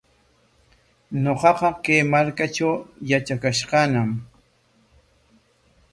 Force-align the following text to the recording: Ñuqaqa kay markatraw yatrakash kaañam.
Ñuqaqa 1.23 1.69
kay 1.83 2.01
markatraw 2.11 2.75
yatrakash 3.09 3.63
kaañam. 3.69 4.09